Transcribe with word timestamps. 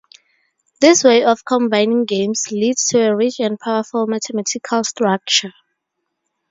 This 0.79 1.03
way 1.03 1.23
of 1.23 1.45
combining 1.45 2.05
games 2.05 2.47
leads 2.49 2.85
to 2.85 3.01
a 3.11 3.15
rich 3.15 3.39
and 3.39 3.59
powerful 3.59 4.07
mathematical 4.07 4.83
structure. 4.83 5.53